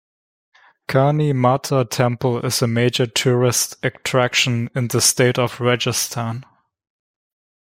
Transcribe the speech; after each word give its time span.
Karni 0.87 1.31
Mata 1.31 1.85
Temple 1.85 2.43
is 2.43 2.63
a 2.63 2.67
major 2.67 3.05
tourist 3.05 3.75
attraction 3.85 4.71
in 4.75 4.87
the 4.87 4.99
state 4.99 5.37
of 5.37 5.59
Rajasthan. 5.59 6.43